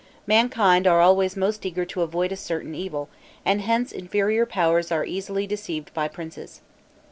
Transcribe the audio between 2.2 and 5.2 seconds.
a certain evil; and hence inferior powers are